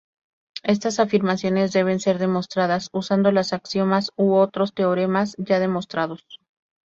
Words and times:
Estas 0.63 0.99
afirmaciones 0.99 1.73
deben 1.73 1.99
ser 1.99 2.17
demostradas 2.17 2.89
usando 2.91 3.31
los 3.31 3.53
axiomas 3.53 4.09
u 4.15 4.33
otros 4.33 4.73
teoremas 4.73 5.35
ya 5.37 5.59
demostrados. 5.59 6.25